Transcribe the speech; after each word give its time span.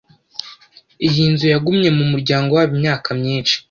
Iyi 1.07 1.23
nzu 1.31 1.45
yagumye 1.53 1.89
mu 1.97 2.03
muryango 2.11 2.51
wabo 2.57 2.73
imyaka 2.77 3.09
myinshi. 3.19 3.55